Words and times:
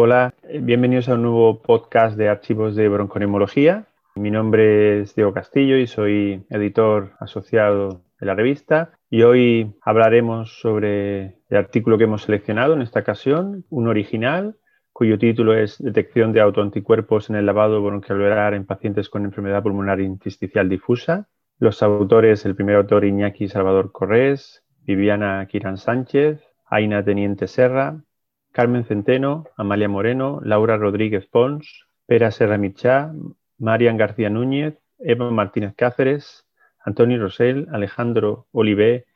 Hola, 0.00 0.32
bienvenidos 0.60 1.08
a 1.08 1.14
un 1.14 1.22
nuevo 1.22 1.60
podcast 1.60 2.16
de 2.16 2.28
archivos 2.28 2.76
de 2.76 2.88
bronconeumología. 2.88 3.86
Mi 4.14 4.30
nombre 4.30 5.00
es 5.00 5.16
Diego 5.16 5.34
Castillo 5.34 5.76
y 5.76 5.88
soy 5.88 6.46
editor 6.50 7.14
asociado 7.18 8.04
de 8.20 8.26
la 8.26 8.36
revista 8.36 8.92
y 9.10 9.22
hoy 9.22 9.74
hablaremos 9.82 10.60
sobre 10.60 11.40
el 11.50 11.56
artículo 11.56 11.98
que 11.98 12.04
hemos 12.04 12.22
seleccionado 12.22 12.74
en 12.74 12.82
esta 12.82 13.00
ocasión, 13.00 13.64
un 13.70 13.88
original 13.88 14.54
cuyo 14.92 15.18
título 15.18 15.58
es 15.58 15.82
Detección 15.82 16.32
de 16.32 16.42
autoanticuerpos 16.42 17.28
en 17.28 17.34
el 17.34 17.46
lavado 17.46 17.82
bronquialveolar 17.82 18.54
en 18.54 18.66
pacientes 18.66 19.08
con 19.08 19.24
enfermedad 19.24 19.64
pulmonar 19.64 20.00
intersticial 20.00 20.68
difusa. 20.68 21.26
Los 21.58 21.82
autores, 21.82 22.46
el 22.46 22.54
primer 22.54 22.76
autor 22.76 23.04
Iñaki 23.04 23.48
Salvador 23.48 23.90
Corrés, 23.90 24.62
Viviana 24.84 25.44
Quirán 25.50 25.76
Sánchez, 25.76 26.40
Aina 26.70 27.02
Teniente 27.02 27.48
Serra, 27.48 28.04
Carmen 28.52 28.84
Centeno, 28.84 29.44
Amalia 29.56 29.88
Moreno, 29.88 30.40
Laura 30.42 30.76
Rodríguez 30.76 31.26
Pons, 31.26 31.86
Pera 32.06 32.30
Serra 32.30 32.58
Michá, 32.58 33.12
Marian 33.58 33.96
García 33.96 34.30
Núñez, 34.30 34.78
Eva 34.98 35.30
Martínez 35.30 35.74
Cáceres, 35.76 36.46
Antonio 36.84 37.20
Rosell, 37.20 37.66
Alejandro 37.72 38.46
Olivé 38.52 39.06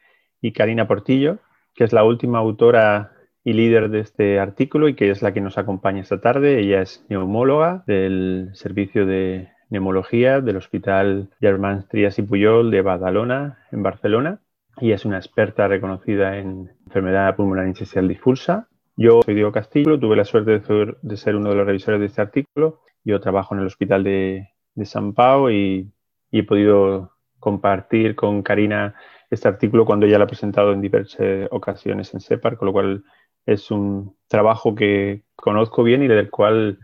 y 0.40 0.52
Karina 0.52 0.86
Portillo, 0.86 1.38
que 1.74 1.84
es 1.84 1.92
la 1.92 2.04
última 2.04 2.38
autora 2.38 3.12
y 3.44 3.54
líder 3.54 3.90
de 3.90 4.00
este 4.00 4.38
artículo 4.38 4.88
y 4.88 4.94
que 4.94 5.10
es 5.10 5.22
la 5.22 5.32
que 5.32 5.40
nos 5.40 5.58
acompaña 5.58 6.02
esta 6.02 6.20
tarde. 6.20 6.60
Ella 6.60 6.82
es 6.82 7.04
neumóloga 7.08 7.82
del 7.86 8.50
Servicio 8.54 9.06
de 9.06 9.48
Neumología 9.70 10.40
del 10.40 10.56
Hospital 10.56 11.30
Germán 11.40 11.86
Trias 11.88 12.18
y 12.18 12.22
Puyol 12.22 12.70
de 12.70 12.82
Badalona, 12.82 13.58
en 13.72 13.82
Barcelona, 13.82 14.40
y 14.80 14.92
es 14.92 15.04
una 15.04 15.16
experta 15.16 15.66
reconocida 15.66 16.36
en 16.36 16.70
enfermedad 16.86 17.34
pulmonar 17.36 17.66
intersticial 17.66 18.06
difusa 18.06 18.68
yo 18.96 19.22
soy 19.24 19.34
Diego 19.34 19.52
Castillo, 19.52 19.98
tuve 19.98 20.16
la 20.16 20.24
suerte 20.24 20.60
de 20.60 21.16
ser, 21.16 21.36
uno 21.36 21.50
de 21.50 21.56
los 21.56 21.66
revisores 21.66 22.00
de 22.00 22.06
este 22.06 22.20
artículo. 22.20 22.80
Yo 23.04 23.20
trabajo 23.20 23.54
en 23.54 23.60
el 23.60 23.66
Hospital 23.66 24.04
de, 24.04 24.48
San 24.84 25.14
Pau 25.14 25.50
y, 25.50 25.90
he 26.30 26.44
podido 26.44 27.12
compartir 27.38 28.14
con 28.14 28.42
Karina 28.42 28.94
este 29.30 29.48
artículo 29.48 29.84
cuando 29.84 30.06
ella 30.06 30.18
lo 30.18 30.24
ha 30.24 30.28
presentado 30.28 30.72
en 30.72 30.80
diversas 30.80 31.48
ocasiones 31.50 32.14
en 32.14 32.20
SEPAR, 32.20 32.56
con 32.56 32.66
lo 32.66 32.72
cual 32.72 33.04
es 33.44 33.70
un 33.70 34.16
trabajo 34.28 34.74
que 34.74 35.24
conozco 35.36 35.82
bien 35.82 36.02
y 36.02 36.08
del 36.08 36.30
cual 36.30 36.78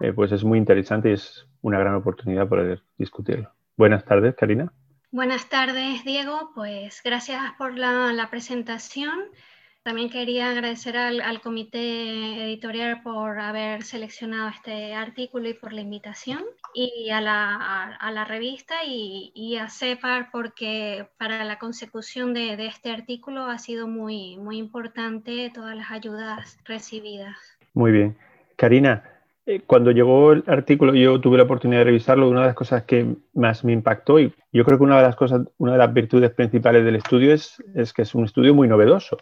eh, 0.00 0.12
pues 0.12 0.32
es 0.32 0.44
muy 0.44 0.58
interesante 0.58 1.10
y 1.10 1.14
es 1.14 1.46
una 1.62 1.78
gran 1.78 1.94
oportunidad 1.94 2.48
poder 2.48 2.82
discutirlo. 2.98 3.50
Buenas 3.76 4.04
tardes, 4.04 4.34
Karina. 4.34 4.72
Buenas 5.10 5.48
tardes, 5.48 6.04
Diego. 6.04 6.50
Pues 6.54 7.00
gracias 7.04 7.40
por 7.56 7.78
la 7.78 8.28
presentación. 8.30 9.18
También 9.82 10.10
quería 10.10 10.50
agradecer 10.50 10.96
al, 10.96 11.40
comité 11.40 12.44
editorial 12.44 13.02
por 13.02 13.40
haber 13.40 13.82
seleccionado 13.82 14.48
este 14.48 14.94
artículo 14.94 15.48
y 15.48 15.54
por 15.54 15.72
la 15.72 15.80
invitación, 15.80 16.38
y 16.72 17.10
a 17.10 17.20
la, 17.20 18.24
revista 18.28 18.76
y, 18.86 19.56
a 19.56 19.68
CEPAR 19.68 20.28
porque 20.30 21.08
para 21.18 21.42
la 21.42 21.58
consecución 21.58 22.32
de, 22.32 22.54
este 22.64 22.92
artículo 22.92 23.46
ha 23.46 23.58
sido 23.58 23.88
muy, 23.88 24.36
muy 24.36 24.58
importante 24.58 25.50
todas 25.52 25.74
las 25.74 25.90
ayudas 25.90 26.58
recibidas. 26.64 27.36
Muy 27.74 27.90
bien. 27.90 28.16
Karina, 28.54 29.02
eh, 29.46 29.62
cuando 29.66 29.90
llegó 29.90 30.32
el 30.32 30.44
artículo, 30.46 30.94
yo 30.94 31.20
tuve 31.20 31.38
la 31.38 31.42
oportunidad 31.42 31.80
de 31.80 31.86
revisarlo. 31.86 32.28
Una 32.28 32.42
de 32.42 32.46
las 32.46 32.54
cosas 32.54 32.84
que 32.84 33.16
más 33.34 33.64
me 33.64 33.72
impactó, 33.72 34.20
y 34.20 34.32
yo 34.52 34.64
creo 34.64 34.78
que 34.78 34.84
una 34.84 34.98
de 34.98 35.02
las 35.02 35.16
cosas, 35.16 35.40
una 35.58 35.72
de 35.72 35.78
las 35.78 35.92
virtudes 35.92 36.30
principales 36.30 36.84
del 36.84 36.94
estudio 36.94 37.34
es, 37.34 37.60
es 37.74 37.92
que 37.92 38.02
es 38.02 38.14
un 38.14 38.26
estudio 38.26 38.54
muy 38.54 38.68
novedoso 38.68 39.18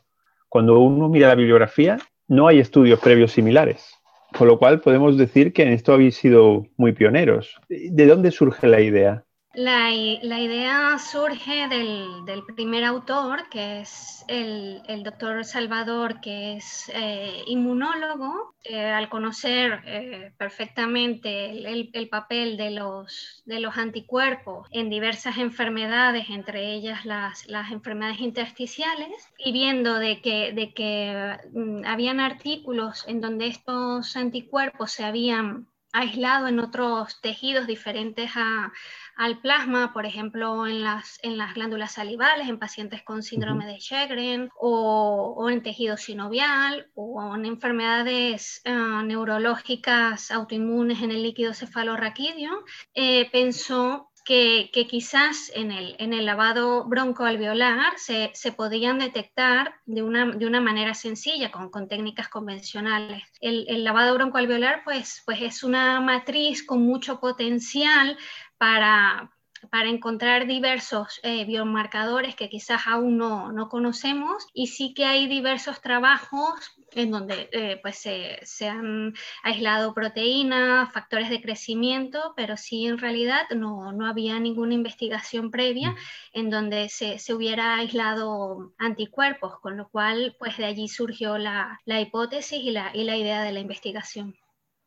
cuando 0.51 0.81
uno 0.81 1.09
mira 1.09 1.29
la 1.29 1.37
bibliografía, 1.37 1.99
no 2.29 2.49
hay 2.49 2.59
estudios 2.59 2.99
previos 3.01 3.33
similares. 3.33 3.95
Con 4.37 4.49
lo 4.49 4.59
cual 4.59 4.81
podemos 4.81 5.17
decir 5.17 5.53
que 5.53 5.63
en 5.63 5.73
esto 5.73 5.93
habéis 5.93 6.17
sido 6.17 6.67
muy 6.77 6.93
pioneros. 6.93 7.59
¿De 7.69 8.07
dónde 8.07 8.31
surge 8.31 8.67
la 8.67 8.81
idea? 8.81 9.25
La, 9.53 9.91
idea 9.93 10.97
surge 11.01 11.67
del, 11.67 12.45
primer 12.55 12.85
autor, 12.85 13.49
que 13.49 13.81
es 13.81 14.25
el, 14.29 15.03
doctor 15.03 15.45
Salvador, 15.45 16.21
que 16.21 16.57
es 16.57 16.89
eh, 16.95 17.43
inmunólogo. 17.47 18.55
Al 18.71 19.09
conocer 19.09 19.83
eh, 19.87 20.33
perfectamente 20.37 21.67
el, 21.67 22.09
papel 22.09 22.57
de 22.59 22.71
los, 22.71 23.43
de 23.47 23.59
los 23.59 23.77
anticuerpos 23.77 24.69
en 24.71 24.91
diversas 24.91 25.39
enfermedades, 25.39 26.29
entre 26.29 26.73
ellas 26.75 27.05
las, 27.05 27.47
enfermedades 27.73 28.21
intersticiales, 28.21 29.33
y 29.37 29.51
viendo 29.51 29.95
de 29.95 30.21
que, 30.21 30.53
de 30.53 31.41
mm, 31.53 31.87
habían 31.87 32.21
artículos 32.21 33.05
en 33.09 33.21
donde 33.21 33.49
estos 33.49 34.15
anticuerpos 34.15 34.93
se 34.93 35.05
habían 35.05 35.67
aislado 35.93 36.47
en 36.47 36.61
otros 36.61 37.21
tejidos 37.21 37.67
diferentes 37.67 38.31
a, 38.35 38.73
al 39.17 39.41
plasma, 39.41 39.93
por 39.93 40.07
ejemplo, 40.07 40.67
en 40.67 40.83
las, 40.83 41.19
en 41.23 41.37
las 41.37 41.55
glándulas 41.55 41.93
salivales, 41.93 42.49
en 42.49 42.59
pacientes 42.59 43.03
con 43.03 43.23
síndrome 43.23 43.67
de 43.67 43.81
Sjögren, 43.81 44.51
o, 44.59 45.49
en 45.51 45.63
tejido 45.63 45.97
sinovial, 45.97 46.91
o 46.95 47.35
en 47.35 47.45
enfermedades 47.45 48.63
eh, 48.65 48.73
neurológicas 48.73 50.31
autoinmunes 50.31 51.03
en 51.03 51.11
el 51.11 51.23
líquido 51.23 51.55
cefalorraquídeo, 51.55 52.65
eh, 52.95 53.29
pensó 53.31 54.10
que, 54.25 54.71
quizás 54.89 55.51
en 55.55 55.71
el, 55.71 55.97
en 55.99 56.13
el 56.13 56.27
lavado 56.27 56.85
broncoalveolar 56.85 57.99
se, 57.99 58.31
se 58.35 58.53
podían 58.53 58.99
detectar 58.99 59.75
de 59.87 60.03
una, 60.03 60.27
de 60.33 60.47
una 60.47 60.61
manera 60.61 60.95
sencilla 60.95 61.51
con, 61.51 61.71
con 61.71 61.89
técnicas 61.89 62.29
convencionales. 62.29 63.23
El, 63.41 63.67
el, 63.69 63.85
lavado 63.85 64.15
broncoalveolar 64.15 64.83
pues, 64.85 65.23
pues 65.25 65.43
es 65.43 65.63
una 65.63 66.01
matriz 66.01 66.65
con 66.65 66.83
mucho 66.83 67.21
potencial 67.21 68.17
para, 68.59 69.31
para 69.71 69.89
encontrar 69.89 70.47
diversos 70.47 71.21
eh, 71.23 71.45
biomarcadores 71.45 72.35
que 72.35 72.49
quizás 72.49 72.83
aún 72.87 73.17
no, 73.17 73.53
no, 73.53 73.69
conocemos 73.69 74.47
y 74.53 74.67
sí 74.67 74.95
que 74.95 75.05
hay 75.05 75.29
diversos 75.29 75.81
trabajos 75.81 76.77
en 76.93 77.13
donde 77.13 77.49
eh, 77.53 77.79
pues 77.81 77.99
se, 77.99 78.69
han 78.69 79.15
aislado 79.45 79.95
proteínas, 79.95 80.93
factores 80.93 81.31
de 81.31 81.41
crecimiento, 81.41 82.35
pero 82.37 82.57
sí 82.57 82.87
en 82.87 82.99
realidad 82.99 83.43
no, 83.55 83.93
no 83.93 84.07
había 84.07 84.41
ninguna 84.41 84.75
investigación 84.75 85.53
previa 85.53 85.93
mm. 85.93 85.97
en 86.33 86.51
donde 86.51 86.89
se, 86.89 87.21
se, 87.21 87.33
hubiera 87.33 87.77
aislado 87.77 88.73
anticuerpos, 88.77 89.61
con 89.61 89.77
lo 89.77 89.89
cual 89.89 90.35
pues 90.39 90.57
de 90.57 90.65
allí 90.65 90.89
surgió 90.89 91.39
la, 91.39 91.81
la 91.85 92.01
hipótesis 92.01 92.61
y 92.61 92.73
la, 92.73 92.91
y 92.93 93.05
la 93.05 93.17
idea 93.17 93.43
de 93.43 93.53
la 93.53 93.61
investigación. 93.61 94.35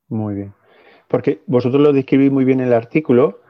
Muy 0.09 0.35
bien, 0.35 0.53
porque 1.07 1.41
vosotros 1.47 1.81
lo 1.81 1.93
describís 1.93 2.31
muy 2.31 2.43
bien 2.43 2.59
en 2.59 2.67
el 2.67 2.73
artículo 2.73 3.42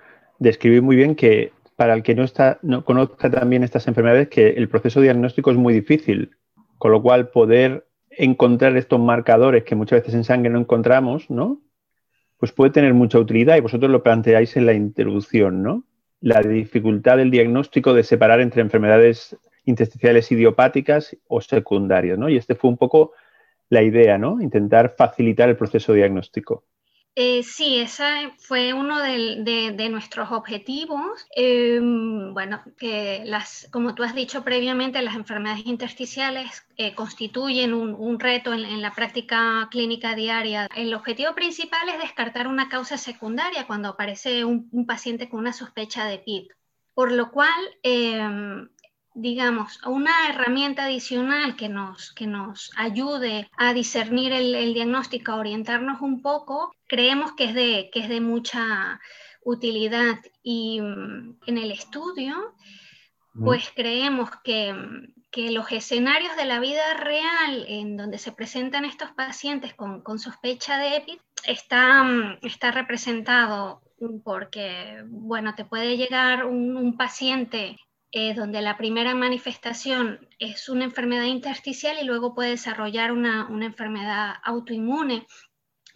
describí 0.43 0.81
muy 0.81 0.95
bien 0.95 1.15
que 1.15 1.51
para 1.75 1.93
el 1.93 2.03
que 2.03 2.15
no, 2.15 2.23
está, 2.23 2.59
no 2.61 2.85
conozca 2.85 3.31
también 3.31 3.63
estas 3.63 3.87
enfermedades, 3.87 4.27
que 4.27 4.49
el 4.49 4.69
proceso 4.69 5.01
diagnóstico 5.01 5.51
es 5.51 5.57
muy 5.57 5.73
difícil, 5.73 6.31
con 6.77 6.91
lo 6.91 7.01
cual 7.01 7.29
poder 7.29 7.87
encontrar 8.09 8.77
estos 8.77 8.99
marcadores 8.99 9.63
que 9.63 9.75
muchas 9.75 10.01
veces 10.01 10.13
en 10.13 10.23
sangre 10.23 10.51
no 10.51 10.59
encontramos, 10.59 11.29
¿no? 11.29 11.61
Pues 12.37 12.51
puede 12.51 12.71
tener 12.71 12.93
mucha 12.93 13.17
utilidad 13.17 13.57
y 13.57 13.61
vosotros 13.61 13.89
lo 13.89 14.03
planteáis 14.03 14.55
en 14.57 14.65
la 14.65 14.73
introducción, 14.73 15.63
¿no? 15.63 15.85
La 16.19 16.41
dificultad 16.41 17.17
del 17.17 17.31
diagnóstico 17.31 17.93
de 17.93 18.03
separar 18.03 18.39
entre 18.39 18.61
enfermedades 18.61 19.35
intersticiales 19.65 20.31
idiopáticas 20.31 21.17
o 21.27 21.41
secundarias, 21.41 22.19
¿no? 22.19 22.29
Y 22.29 22.37
este 22.37 22.55
fue 22.55 22.69
un 22.69 22.77
poco 22.77 23.13
la 23.69 23.81
idea, 23.81 24.17
¿no? 24.17 24.41
Intentar 24.41 24.93
facilitar 24.95 25.49
el 25.49 25.55
proceso 25.55 25.93
diagnóstico. 25.93 26.65
Eh, 27.15 27.43
sí, 27.43 27.77
ese 27.77 28.33
fue 28.39 28.73
uno 28.73 28.99
de, 28.99 29.89
nuestros 29.89 30.31
objetivos. 30.31 31.27
Em, 31.35 32.33
bueno, 32.33 32.63
como 33.71 33.93
tú 33.93 34.03
has 34.03 34.15
dicho 34.15 34.43
previamente, 34.43 35.01
las 35.03 35.15
enfermedades 35.15 35.65
intersticiales 35.67 36.65
eh, 36.75 36.95
constituyen 36.95 37.73
un, 37.73 38.19
reto 38.19 38.51
en, 38.53 38.81
la 38.81 38.93
práctica 38.95 39.67
clínica 39.69 40.15
diaria. 40.15 40.67
El 40.75 40.93
objetivo 40.95 41.35
principal 41.35 41.87
es 41.89 41.99
descartar 42.01 42.47
una 42.47 42.67
causa 42.67 42.97
secundaria 42.97 43.67
cuando 43.67 43.89
aparece 43.89 44.43
un, 44.43 44.67
un 44.71 44.87
paciente 44.87 45.29
con 45.29 45.39
una 45.41 45.53
sospecha 45.53 46.05
de 46.05 46.17
PIP. 46.17 46.51
Por 46.95 47.11
lo 47.11 47.31
cual, 47.31 47.53
em, 47.83 48.69
digamos, 49.15 49.79
una 49.85 50.29
herramienta 50.29 50.85
adicional 50.85 51.55
que 51.55 51.69
nos, 51.69 52.11
que 52.13 52.27
nos 52.27 52.71
ayude 52.77 53.49
a 53.57 53.73
discernir 53.73 54.33
el, 54.33 54.73
diagnóstico, 54.73 55.31
a 55.31 55.37
orientarnos 55.37 56.01
un 56.01 56.21
poco, 56.21 56.73
creemos 56.87 57.33
que 57.33 57.45
es 57.45 57.53
de, 57.53 57.89
que 57.91 57.99
es 58.01 58.09
de 58.09 58.21
mucha 58.21 58.99
utilidad. 59.43 60.17
Y 60.41 60.81
mm, 60.81 61.37
en 61.45 61.57
el 61.57 61.71
estudio, 61.71 62.55
pues 63.39 63.71
creemos 63.75 64.29
que, 64.43 64.75
que, 65.31 65.51
los 65.51 65.71
escenarios 65.71 66.35
de 66.35 66.45
la 66.45 66.59
vida 66.59 66.93
real 66.95 67.65
en 67.67 67.97
donde 67.97 68.19
se 68.19 68.31
presentan 68.31 68.85
estos 68.85 69.11
pacientes 69.11 69.73
con, 69.73 70.01
con 70.01 70.19
sospecha 70.19 70.77
de 70.77 70.97
EPI 70.97 71.19
está, 71.45 72.03
mm, 72.03 72.39
está 72.41 72.71
representado 72.71 73.81
porque, 74.23 75.03
bueno, 75.07 75.55
te 75.55 75.65
puede 75.65 75.97
llegar 75.97 76.45
un, 76.45 76.75
un 76.75 76.97
paciente 76.97 77.77
eh, 78.15 78.35
donde 78.35 78.61
la 78.61 78.77
primera 78.77 79.15
manifestación 79.15 80.27
es 80.37 80.69
una 80.69 80.83
enfermedad 80.83 81.23
intersticial 81.23 81.97
y 81.99 82.05
luego 82.05 82.35
puede 82.35 82.51
desarrollar 82.51 83.11
una, 83.11 83.47
enfermedad 83.61 84.35
autoinmune. 84.43 85.25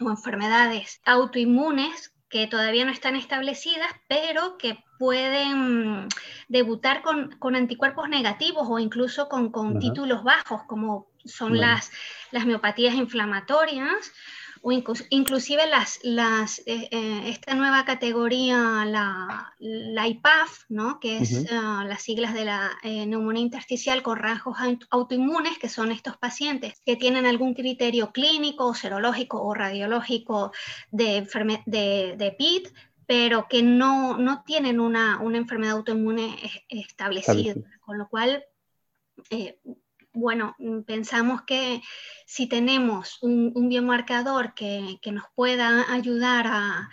o 0.00 0.10
enfermedades 0.10 1.00
autoinmunes 1.04 2.12
que 2.28 2.48
todavía 2.48 2.84
no 2.84 2.90
están 2.90 3.14
establecidas, 3.14 3.88
pero 4.08 4.58
que 4.58 4.82
pueden 4.98 6.08
debutar 6.48 7.02
con, 7.02 7.54
anticuerpos 7.54 8.08
negativos 8.08 8.66
o 8.68 8.80
incluso 8.80 9.28
con, 9.28 9.78
títulos 9.78 10.24
bajos, 10.24 10.64
como 10.64 11.12
son 11.24 11.56
las, 11.56 11.92
las 12.32 12.46
miopatías 12.46 12.96
inflamatorias 12.96 14.12
o 14.62 14.72
inclusive 15.10 15.66
las, 15.66 16.00
las, 16.02 16.58
eh, 16.60 16.88
eh, 16.90 17.22
esta 17.26 17.54
nueva 17.54 17.84
categoría, 17.84 18.84
la, 18.84 19.54
la 19.58 20.06
IPAF, 20.08 20.64
¿no? 20.68 21.00
que 21.00 21.18
es 21.18 21.46
ah, 21.50 21.84
las 21.86 22.02
siglas 22.02 22.34
de 22.34 22.44
la 22.44 22.70
eh, 22.82 23.06
neumonía 23.06 23.42
intersticial 23.42 24.02
con 24.02 24.18
rasgos 24.18 24.56
autoinmunes, 24.90 25.58
que 25.58 25.68
son 25.68 25.92
estos 25.92 26.16
pacientes 26.16 26.80
que 26.84 26.96
tienen 26.96 27.26
algún 27.26 27.54
criterio 27.54 28.12
clínico, 28.12 28.74
serológico 28.74 29.42
o 29.42 29.54
radiológico 29.54 30.52
de, 30.90 31.26
de, 31.66 32.14
de 32.16 32.32
PIT, 32.32 32.68
pero 33.06 33.46
que 33.48 33.62
no, 33.62 34.18
no 34.18 34.42
tienen 34.44 34.80
una, 34.80 35.18
una, 35.20 35.38
enfermedad 35.38 35.76
autoinmune 35.76 36.36
establecida, 36.68 37.54
con 37.80 37.96
lo 37.96 38.08
cual 38.08 38.44
bueno, 40.12 40.54
mm, 40.58 40.80
pensamos 40.82 41.42
que 41.42 41.80
si 42.26 42.48
tenemos 42.48 43.18
un, 43.22 43.68
biomarcador 43.68 44.54
que, 44.54 44.98
nos 45.12 45.24
pueda 45.34 45.92
ayudar 45.92 46.46
a, 46.48 46.90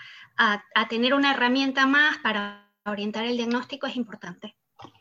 tener 0.90 1.14
una 1.14 1.34
herramienta 1.34 1.86
más 1.86 2.18
para 2.20 2.70
orientar 2.86 3.26
el 3.26 3.38
diagnóstico 3.38 3.88
es 3.88 3.96
importante. 3.96 4.56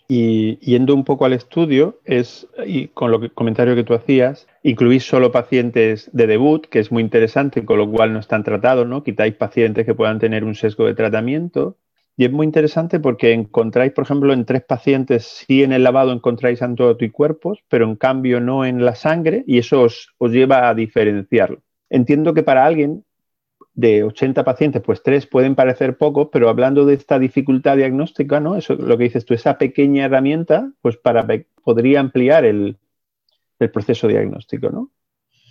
Y 0.06 0.56
yendo 0.58 0.94
un 0.94 1.04
poco 1.04 1.24
al 1.24 1.32
estudio, 1.32 2.00
es, 2.04 2.46
y 2.66 2.88
con 2.88 3.10
lo 3.10 3.20
que, 3.20 3.30
comentario 3.30 3.74
que 3.74 3.84
tú 3.84 3.94
hacías, 3.94 4.46
incluís 4.62 5.04
solo 5.04 5.32
pacientes 5.32 6.10
de 6.12 6.26
debut, 6.26 6.66
que 6.66 6.78
es 6.78 6.92
muy 6.92 7.02
interesante, 7.02 7.64
con 7.64 7.78
lo 7.78 7.90
cual 7.90 8.12
no 8.12 8.20
están 8.20 8.44
tratados, 8.44 8.86
¿no? 8.86 9.02
Quitáis 9.02 9.34
pacientes 9.34 9.84
que 9.86 9.94
puedan 9.94 10.18
tener 10.18 10.44
un 10.44 10.54
sesgo 10.54 10.86
de 10.86 10.94
tratamiento 10.94 11.78
y 12.16 12.24
es 12.24 12.32
muy 12.32 12.46
interesante 12.46 13.00
porque 13.00 13.32
encontráis, 13.32 13.92
por 13.92 14.04
ejemplo, 14.04 14.32
en 14.32 14.44
tres 14.44 14.62
pacientes, 14.62 15.44
sí 15.46 15.64
en 15.64 15.72
el 15.72 15.82
lavado 15.82 16.12
encontráis 16.12 16.62
anticuerpos, 16.62 17.64
pero 17.68 17.86
en 17.86 17.96
cambio 17.96 18.40
no 18.40 18.64
en 18.64 18.84
la 18.84 18.94
sangre, 18.94 19.42
y 19.46 19.58
eso 19.58 19.82
os, 19.82 20.14
lleva 20.20 20.68
a 20.68 20.74
diferenciarlo. 20.74 21.62
Entiendo 21.90 22.32
que 22.32 22.44
para 22.44 22.64
alguien 22.64 23.04
de 23.74 24.04
80 24.04 24.44
pacientes, 24.44 24.80
pues 24.82 25.02
tres 25.02 25.26
pueden 25.26 25.56
parecer 25.56 25.98
pocos, 25.98 26.28
pero 26.32 26.48
hablando 26.48 26.86
de 26.86 26.94
esta 26.94 27.18
dificultad 27.18 27.76
diagnóstica, 27.76 28.38
¿no? 28.38 28.54
Eso 28.54 28.74
lo 28.74 28.96
que 28.96 29.04
dices 29.04 29.24
tú, 29.24 29.34
esa 29.34 29.58
pequeña 29.58 30.04
herramienta, 30.04 30.70
pues 30.82 30.96
para 30.96 31.26
podría 31.64 31.98
ampliar 31.98 32.44
el, 32.44 32.78
el 33.58 33.70
proceso 33.72 34.06
diagnóstico, 34.06 34.70
¿no? 34.70 34.92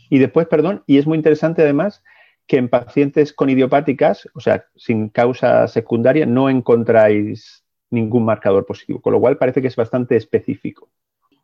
Y 0.10 0.20
después, 0.20 0.48
perdón, 0.48 0.84
y 0.86 0.98
es 0.98 1.08
muy 1.08 1.18
interesante 1.18 1.64
además 1.64 2.04
que 2.48 2.58
en 2.58 2.70
pacientes 2.70 3.34
con 3.34 3.50
idiopáticas, 3.50 4.28
o 4.34 4.40
sea, 4.40 4.66
sin 4.76 5.10
causa 5.10 5.68
secundaria, 5.68 6.26
no 6.26 6.50
encontráis 6.50 7.64
ningún 7.90 8.26
marcador 8.26 8.66
positivo, 8.66 9.02
con 9.02 9.14
lo 9.14 9.20
cual 9.20 9.38
parece 9.38 9.62
que 9.62 9.68
es 9.68 9.76
bastante 9.76 10.16
específico. 10.16 10.90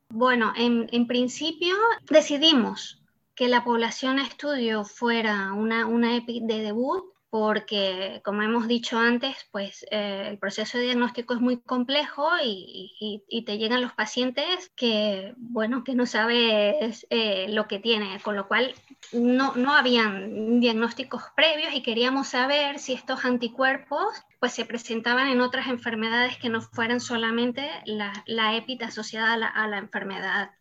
Bueno, 0.10 0.54
en, 0.58 1.08
principio 1.08 1.76
decidimos 2.10 3.04
que 3.36 3.48
la 3.48 3.64
población 3.64 4.18
a 4.18 4.24
estudio 4.24 4.84
fuera 4.84 5.54
una, 5.54 5.86
una 5.86 6.16
EPI 6.18 6.42
de 6.46 6.60
debut 6.62 7.06
porque, 7.30 8.22
como 8.24 8.42
hemos 8.42 8.68
dicho 8.68 8.98
antes, 8.98 9.36
pues 9.52 9.86
eh, 9.92 10.28
el 10.30 10.40
proceso 10.40 10.78
de 10.78 10.86
diagnóstico 10.86 11.36
es 11.36 11.42
muy 11.42 11.62
complejo 11.62 12.28
y, 12.44 13.24
te 13.46 13.58
llegan 13.58 13.82
los 13.82 13.94
pacientes 13.94 14.72
que, 14.76 15.34
bueno, 15.38 15.84
que 15.84 15.96
no 15.96 16.06
sabes 16.06 17.08
eh, 17.10 17.48
lo 17.50 17.68
que 17.68 17.80
tiene, 17.80 18.20
con 18.22 18.36
lo 18.36 18.48
cual 18.48 18.74
no, 19.12 19.56
no 19.56 19.74
habían 19.74 20.60
diagnósticos 20.60 21.24
previos 21.36 21.74
y 21.74 21.82
queríamos 21.82 22.28
saber 22.28 22.80
si 22.80 22.94
estos 22.94 23.26
anticuerpos 23.26 24.08
pues 24.40 24.54
se 24.54 24.66
presentaban 24.66 25.30
en 25.30 25.42
otras 25.42 25.68
enfermedades 25.68 26.38
que 26.38 26.50
no 26.50 26.62
fueran 26.62 27.00
solamente 27.00 27.70
la, 27.86 28.12
la 28.26 28.56
épita 28.56 28.88
asociada 28.88 29.34
a 29.34 29.38
la, 29.38 29.48
a 29.48 29.68
la 29.68 29.78
enfermedad 29.78 30.52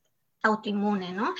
autoinmune, 0.42 1.12
¿no? 1.12 1.34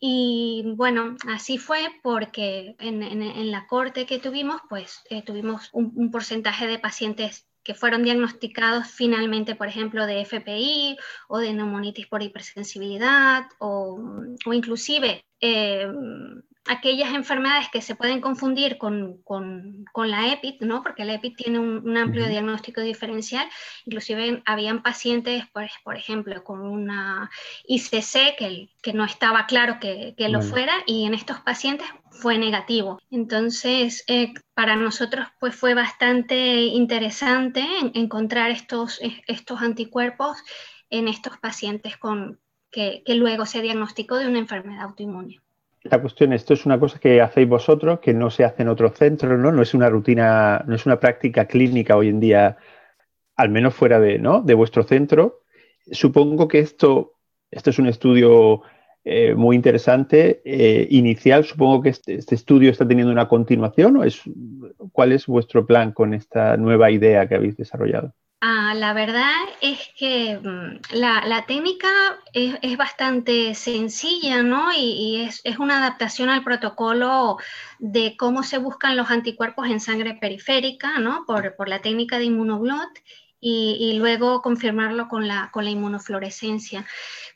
Y 0.00 0.62
bueno, 0.76 1.16
así 1.28 1.58
fue 1.58 1.88
porque 2.02 2.76
en, 2.78 3.50
la 3.50 3.66
corte 3.66 4.06
que 4.06 4.18
tuvimos, 4.18 4.60
pues 4.68 5.02
eh, 5.10 5.22
tuvimos 5.22 5.70
un, 5.72 6.10
porcentaje 6.10 6.66
de 6.66 6.78
pacientes 6.78 7.46
que 7.64 7.74
fueron 7.74 8.04
diagnosticados 8.04 8.86
finalmente, 8.86 9.56
por 9.56 9.66
ejemplo, 9.66 10.06
de 10.06 10.20
FPI 10.24 10.96
o 11.28 11.38
de 11.38 11.52
neumonitis 11.52 12.06
por 12.06 12.22
hipersensibilidad 12.22 13.46
o, 13.58 13.98
o 14.46 14.52
inclusive 14.52 15.24
eh, 15.40 15.86
aquellas 16.66 17.14
enfermedades 17.14 17.68
que 17.72 17.82
se 17.82 17.94
pueden 17.94 18.20
confundir 18.20 18.78
con, 18.78 19.22
la 19.96 20.32
EPIT, 20.32 20.62
¿no? 20.62 20.82
porque 20.82 21.04
la 21.04 21.14
EPIT 21.14 21.36
tiene 21.36 21.58
un, 21.58 21.96
amplio 21.96 22.28
diagnóstico 22.28 22.80
diferencial, 22.80 23.48
inclusive 23.84 24.42
habían 24.44 24.82
pacientes, 24.82 25.44
por, 25.82 25.96
ejemplo, 25.96 26.44
con 26.44 26.60
una 26.60 27.30
ICC 27.66 28.36
que, 28.38 28.68
que 28.82 28.92
no 28.92 29.04
estaba 29.04 29.46
claro 29.46 29.78
que, 29.80 30.14
lo 30.28 30.42
fuera 30.42 30.74
y 30.84 31.06
en 31.06 31.14
estos 31.14 31.40
pacientes 31.40 31.88
fue 32.10 32.36
negativo. 32.36 33.00
Entonces, 33.10 34.04
eh, 34.06 34.34
para 34.52 34.76
nosotros 34.76 35.26
pues, 35.40 35.54
fue 35.56 35.72
bastante 35.72 36.36
interesante 36.64 37.66
encontrar 37.94 38.50
estos, 38.50 39.00
estos 39.26 39.62
anticuerpos 39.62 40.36
en 40.90 41.08
estos 41.08 41.38
pacientes 41.38 41.96
con, 41.96 42.40
que, 42.70 43.02
que 43.06 43.14
luego 43.14 43.46
se 43.46 43.62
diagnosticó 43.62 44.16
de 44.16 44.28
una 44.28 44.38
enfermedad 44.38 44.82
autoinmune 44.82 45.40
la 45.84 46.00
cuestión, 46.00 46.32
esto 46.32 46.54
es 46.54 46.66
una 46.66 46.78
cosa 46.78 46.98
que 46.98 47.20
hacéis 47.20 47.48
vosotros, 47.48 48.00
que 48.00 48.12
no 48.14 48.30
se 48.30 48.44
hace 48.44 48.62
en 48.62 48.68
otros 48.68 48.96
centros, 48.96 49.38
¿no? 49.38 49.52
No 49.52 49.62
es 49.62 49.74
una 49.74 49.88
rutina, 49.88 50.64
no 50.66 50.74
es 50.74 50.86
una 50.86 50.98
práctica 51.00 51.46
clínica 51.46 51.96
hoy 51.96 52.08
en 52.08 52.20
día, 52.20 52.56
al 53.36 53.50
menos 53.50 53.74
fuera 53.74 54.00
de, 54.00 54.18
¿no? 54.18 54.42
de 54.42 54.54
vuestro 54.54 54.82
centro. 54.82 55.42
Supongo 55.90 56.48
que 56.48 56.58
esto, 56.58 57.14
esto 57.50 57.70
es 57.70 57.78
un 57.78 57.86
estudio 57.86 58.62
eh, 59.04 59.34
muy 59.34 59.56
interesante, 59.56 60.42
eh, 60.44 60.86
inicial. 60.90 61.44
Supongo 61.44 61.82
que 61.82 61.90
este, 61.90 62.16
este, 62.16 62.34
estudio 62.34 62.70
está 62.70 62.86
teniendo 62.86 63.12
una 63.12 63.28
continuación 63.28 63.96
o 63.96 64.04
¿cuál 64.92 65.12
es 65.12 65.26
vuestro 65.26 65.64
plan 65.64 65.92
con 65.92 66.12
esta 66.12 66.56
nueva 66.56 66.90
idea 66.90 67.28
que 67.28 67.36
habéis 67.36 67.56
desarrollado? 67.56 68.14
Ah, 68.40 68.72
la 68.76 68.92
verdad 68.92 69.34
es 69.60 69.80
que 69.96 70.38
mm, 70.38 70.94
la, 70.94 71.44
técnica 71.46 71.88
es, 72.32 72.76
bastante 72.76 73.54
sencilla, 73.56 74.44
¿no? 74.44 74.72
Y, 74.72 75.22
es, 75.22 75.58
una 75.58 75.78
adaptación 75.78 76.28
al 76.28 76.44
protocolo 76.44 77.38
de 77.80 78.16
cómo 78.16 78.44
se 78.44 78.58
buscan 78.58 78.96
los 78.96 79.10
anticuerpos 79.10 79.66
en 79.68 79.80
sangre 79.80 80.14
periférica, 80.20 81.00
¿no? 81.00 81.24
Por, 81.26 81.68
la 81.68 81.80
técnica 81.80 82.18
de 82.18 82.26
inmunoblot 82.26 82.88
y, 83.40 83.94
luego 83.98 84.42
confirmarlo 84.42 85.08
con 85.08 85.28
la, 85.28 85.50
con 85.52 85.64
la 85.64 85.70
inmunofluorescencia. 85.70 86.86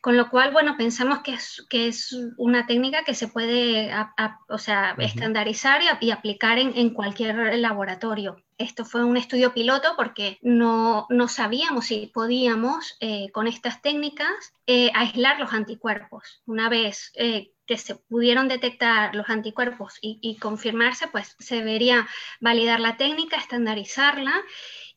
Con 0.01 0.17
lo 0.17 0.31
cual, 0.31 0.51
bueno, 0.51 0.77
pensamos 0.77 1.21
que 1.21 1.35
es, 1.35 1.65
que 1.71 1.87
es 1.87 2.17
una 2.37 2.67
técnica 2.67 3.05
que 3.05 3.15
se 3.15 3.29
puede 3.29 3.93
o 4.49 4.59
sea, 4.59 4.97
estandarizar 4.99 5.81
y, 6.01 6.11
aplicar 6.11 6.59
en, 6.59 6.91
cualquier 6.91 7.57
laboratorio. 7.59 8.37
Esto 8.59 8.85
fue 8.85 9.05
un 9.05 9.17
estudio 9.17 9.55
piloto 9.55 9.95
porque 9.97 10.39
no, 10.43 11.07
no 11.09 11.29
sabíamos 11.29 11.87
si 11.87 12.11
podíamos 12.13 12.97
eh, 13.01 13.31
con 13.33 13.47
estas 13.47 13.81
técnicas 13.81 14.55
eh, 14.67 14.91
aislar 14.95 15.39
los 15.39 15.53
anticuerpos. 15.53 16.43
Una 16.47 16.69
vez 16.69 17.13
eh, 17.15 17.53
que 17.67 17.79
se 17.79 17.95
pudieron 17.95 18.49
detectar 18.49 19.15
los 19.15 19.29
anticuerpos 19.31 19.99
y, 20.01 20.19
y 20.21 20.37
confirmarse, 20.37 21.07
pues 21.09 21.37
se 21.39 21.57
debería 21.57 22.09
validar 22.41 22.81
la 22.81 22.97
técnica, 22.97 23.37
estandarizarla 23.37 24.35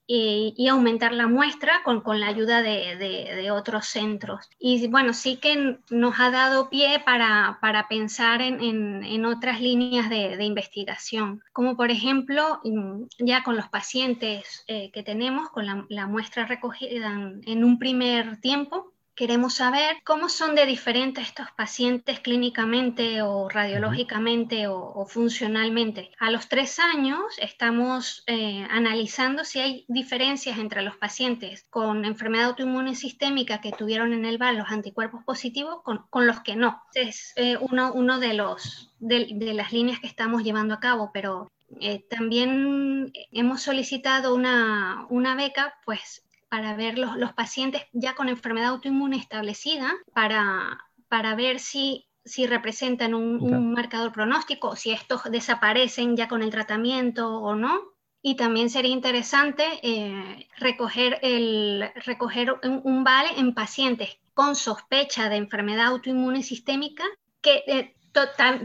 y, 0.07 0.67
aumentar 0.67 1.13
la 1.13 1.27
muestra 1.27 1.81
con, 1.83 2.01
con 2.01 2.19
la 2.19 2.27
ayuda 2.27 2.61
de, 2.61 2.95
de, 2.97 3.51
otros 3.51 3.87
centros. 3.87 4.49
Y 4.59 4.87
bueno, 4.87 5.13
sí 5.13 5.37
que 5.37 5.79
nos 5.89 6.19
ha 6.19 6.31
dado 6.31 6.69
pie 6.69 6.99
para, 7.03 7.59
para 7.61 7.87
pensar 7.87 8.41
en, 8.41 8.61
en, 8.61 9.25
otras 9.25 9.61
líneas 9.61 10.09
de, 10.09 10.43
investigación, 10.43 11.41
como 11.53 11.75
por 11.75 11.91
ejemplo, 11.91 12.59
mm, 12.63 13.05
ya 13.19 13.43
con 13.43 13.55
los 13.55 13.67
pacientes 13.69 14.63
eh, 14.67 14.91
que 14.91 15.03
tenemos, 15.03 15.49
con 15.49 15.65
la, 15.65 15.85
la 15.89 16.07
muestra 16.07 16.45
recogida 16.45 17.11
en 17.45 17.63
un 17.63 17.79
primer 17.79 18.39
tiempo, 18.41 18.94
Queremos 19.15 19.53
saber 19.53 19.95
cómo 20.03 20.27
son 20.27 20.55
de 20.55 20.65
diferentes 20.65 21.27
estos 21.27 21.49
pacientes 21.55 22.19
clínicamente 22.19 23.21
o 23.21 23.47
radiológicamente 23.47 24.67
o, 24.67 25.05
funcionalmente. 25.07 26.11
A 26.19 26.31
los 26.31 26.49
tres 26.49 26.79
años 26.79 27.23
estamos 27.37 28.23
eh, 28.27 28.67
analizando 28.69 29.45
si 29.45 29.59
hay 29.59 29.85
diferencias 29.87 30.57
entre 30.57 30.81
los 30.81 30.97
pacientes 30.97 31.65
con 31.69 32.03
enfermedad 32.03 32.47
autoinmune 32.47 32.93
sistémica 32.93 33.61
que 33.61 33.71
tuvieron 33.71 34.11
en 34.11 34.25
el 34.25 34.37
VAL 34.37 34.57
los 34.57 34.69
anticuerpos 34.69 35.23
positivos 35.23 35.81
con, 35.83 36.27
los 36.27 36.41
que 36.41 36.57
no. 36.57 36.83
Es 36.93 37.31
eh, 37.37 37.55
uno, 37.57 37.93
uno 37.93 38.19
de, 38.19 38.33
los, 38.33 38.93
de, 38.99 39.53
las 39.53 39.71
líneas 39.71 40.01
que 40.01 40.07
estamos 40.07 40.43
llevando 40.43 40.73
a 40.73 40.81
cabo, 40.81 41.11
pero 41.13 41.49
eh, 41.79 42.05
también 42.09 43.13
hemos 43.31 43.61
solicitado 43.61 44.35
una, 44.35 45.05
una, 45.09 45.35
beca, 45.35 45.73
pues 45.85 46.24
para 46.55 46.73
ver 46.75 46.97
los, 46.97 47.33
pacientes 47.33 47.83
ya 47.91 48.15
con 48.15 48.29
enfermedad 48.29 48.69
autoinmune 48.69 49.17
establecida, 49.17 49.91
para, 50.13 50.79
para 51.09 51.35
ver 51.35 51.59
si 51.59 52.07
si 52.23 52.47
representan 52.47 53.13
un, 53.13 53.73
marcador 53.73 54.11
pronóstico, 54.11 54.75
si 54.75 54.91
estos 54.91 55.23
desaparecen 55.25 56.17
ya 56.17 56.27
con 56.27 56.41
el 56.41 56.49
tratamiento 56.49 57.37
o 57.39 57.55
no. 57.55 57.81
Y 58.21 58.35
también 58.35 58.71
sería 58.71 58.91
interesante 58.91 59.63
eh, 59.83 60.47
recoger, 60.57 61.19
el, 61.21 61.91
recoger 62.03 62.55
un, 62.63 63.03
vale 63.03 63.29
en 63.37 63.53
pacientes 63.53 64.17
con 64.33 64.55
sospecha 64.55 65.29
de 65.29 65.35
enfermedad 65.35 65.87
autoinmune 65.87 66.41
sistémica, 66.41 67.03
que 67.41 67.63
eh, 67.67 67.95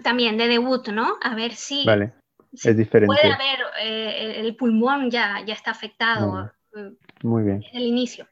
también 0.02 0.38
de 0.38 0.48
debut, 0.48 0.88
¿no? 0.88 1.16
A 1.20 1.34
ver 1.34 1.52
si, 1.52 1.84
vale. 1.84 2.14
es 2.52 2.74
diferente. 2.74 3.14
puede 3.14 3.34
haber, 3.34 3.58
eh, 3.82 4.40
el 4.40 4.56
pulmón 4.56 5.10
ya, 5.10 5.44
ya 5.44 5.52
está 5.52 5.72
afectado. 5.72 6.50
Muy 7.22 7.42
bien. 7.42 7.62
El 7.72 7.82
inicio. 7.82 8.26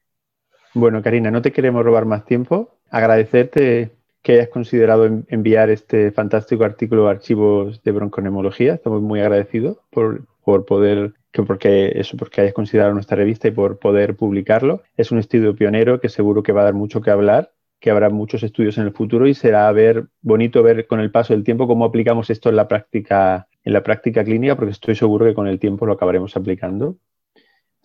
Bueno, 0.75 1.02
Karina, 1.02 1.30
no 1.30 1.42
te 1.42 1.52
queremos 1.52 1.85
robar 1.85 2.04
más 2.04 2.25
tiempo. 2.25 2.78
Agradecerte 2.90 3.92
que 4.23 4.33
hayas 4.33 4.49
considerado 4.49 5.07
enviar 5.28 5.71
este 5.71 6.11
fantástico 6.12 6.64
artículo 6.64 7.09
a 7.09 7.12
archivos 7.12 7.83
de 7.83 7.92
bronconemología. 7.92 8.75
Estamos 8.75 9.02
muy 9.02 9.21
agradecidos 9.21 9.78
por, 9.90 10.26
por 10.45 10.66
poder 10.66 11.14
que 11.33 11.42
porque 11.42 11.92
eso 11.95 12.16
porque 12.16 12.40
hayas 12.40 12.54
considerado 12.54 12.95
nuestra 12.95 13.16
revista 13.16 13.49
y 13.49 13.52
por 13.52 13.78
poder 13.78 14.16
publicarlo. 14.16 14.83
Es 14.97 15.11
un 15.12 15.18
estudio 15.18 15.54
pionero 15.54 16.00
que 16.00 16.09
seguro 16.09 16.42
que 16.42 16.52
va 16.52 16.62
a 16.62 16.64
dar 16.64 16.75
mucho 16.75 17.00
que 17.00 17.11
hablar, 17.11 17.52
que 17.80 17.90
habrá 17.90 18.11
muchos 18.11 18.42
estudios 18.42 18.78
en 18.78 18.85
el 18.85 18.92
futuro 18.92 19.26
y 19.26 19.35
será 19.35 19.71
ver 19.73 20.07
bonito 20.21 20.62
ver 20.62 20.87
con 20.87 21.00
el 21.00 21.11
paso 21.11 21.35
del 21.35 21.45
tiempo 21.45 21.66
cómo 21.66 21.85
aplicamos 21.85 22.30
esto 22.30 22.49
en 22.49 22.57
la 22.57 22.68
práctica 22.68 23.49
en 23.64 23.73
la 23.73 23.83
práctica 23.83 24.25
clínica 24.25 24.57
porque 24.57 24.73
estoy 24.73 24.95
seguro 24.95 25.26
que 25.26 25.35
con 25.35 25.47
el 25.47 25.59
tiempo 25.59 25.87
lo 25.87 25.92
acabaremos 25.92 26.37
aplicando. 26.37 26.97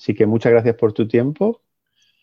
Así 0.03 0.13
que 0.13 0.25
muchas 0.25 0.51
gracias 0.51 0.75
por 0.75 0.91
tu 0.91 1.07
tiempo 1.07 1.61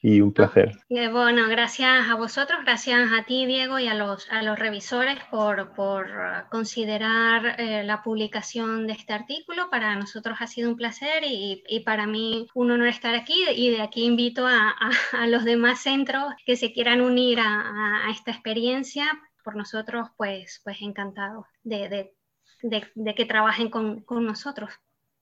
y 0.02 0.20
un 0.20 0.34
placer. 0.34 0.72
Bueno, 0.90 1.48
gracias 1.48 2.10
a 2.10 2.14
vosotros, 2.14 2.58
gracias 2.62 3.10
a 3.10 3.24
ti, 3.24 3.46
Diego, 3.46 3.78
y 3.78 3.88
a 3.88 3.94
los, 3.94 4.30
a 4.30 4.42
los 4.42 4.58
revisores 4.58 5.16
por, 5.30 5.72
por 5.72 6.10
considerar 6.50 7.58
eh, 7.58 7.82
la 7.82 8.02
publicación 8.02 8.86
de 8.86 8.92
este 8.92 9.14
artículo. 9.14 9.70
Para 9.70 9.96
nosotros 9.96 10.36
ha 10.40 10.46
sido 10.46 10.68
un 10.68 10.76
placer 10.76 11.24
y, 11.24 11.64
y 11.66 11.80
para 11.80 12.06
mí 12.06 12.48
un 12.52 12.70
honor 12.70 12.88
estar 12.88 13.14
aquí 13.14 13.46
y 13.56 13.70
de 13.70 13.80
aquí 13.80 14.04
invito 14.04 14.46
a, 14.46 14.74
a, 15.12 15.26
los 15.26 15.46
demás 15.46 15.80
centros 15.80 16.34
que 16.44 16.56
se 16.56 16.74
quieran 16.74 17.00
unir 17.00 17.40
a, 17.40 18.04
a, 18.04 18.10
esta 18.10 18.30
experiencia. 18.30 19.06
Por 19.42 19.56
nosotros, 19.56 20.08
pues, 20.18 20.60
pues 20.64 20.82
encantados 20.82 21.46
de, 21.62 21.88
de, 21.88 22.14
de, 22.62 22.86
de 22.94 23.14
que 23.14 23.24
trabajen 23.24 23.70
con, 23.70 24.02
con, 24.02 24.26
nosotros. 24.26 24.70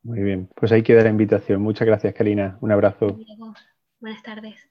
Muy 0.08 0.22
bien, 0.22 0.48
pues 0.56 0.72
ahí 0.72 0.82
queda 0.82 1.02
la 1.02 1.10
invitación. 1.10 1.60
Muchas 1.60 1.86
gracias, 1.86 2.14
Karina. 2.14 2.56
Un 2.62 2.72
abrazo. 2.72 3.20
Buenas 4.00 4.22
tardes. 4.22 4.68